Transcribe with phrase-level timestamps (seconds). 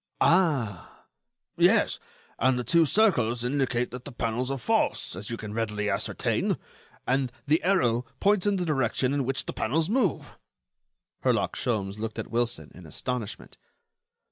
[0.19, 1.05] "Ah!"
[1.57, 1.99] "Yes.
[2.39, 6.57] And the two circles indicate that the panels are false, as you can readily ascertain,
[7.05, 10.39] and the arrow points in the direction in which the panels move."
[11.21, 13.59] Herlock Sholmes looked at Wilson, in astonishment.